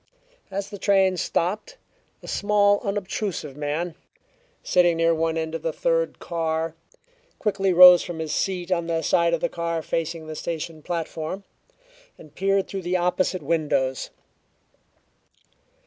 As 0.49 0.71
the 0.71 0.79
train 0.79 1.15
stopped, 1.15 1.77
a 2.23 2.27
small, 2.27 2.79
unobtrusive 2.83 3.55
man, 3.55 3.93
sitting 4.63 4.97
near 4.97 5.13
one 5.13 5.37
end 5.37 5.53
of 5.53 5.61
the 5.61 5.71
third 5.71 6.17
car, 6.17 6.73
quickly 7.37 7.71
rose 7.71 8.01
from 8.01 8.17
his 8.17 8.33
seat 8.33 8.71
on 8.71 8.87
the 8.87 9.03
side 9.03 9.31
of 9.35 9.41
the 9.41 9.47
car 9.47 9.83
facing 9.83 10.25
the 10.25 10.33
station 10.35 10.81
platform, 10.81 11.43
and 12.17 12.33
peered 12.33 12.67
through 12.67 12.81
the 12.81 12.97
opposite 12.97 13.43
windows. 13.43 14.09